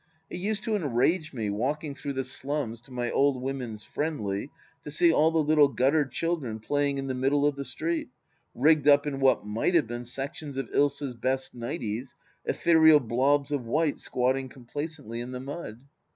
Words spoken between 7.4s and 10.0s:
of the street, rigged up in what might have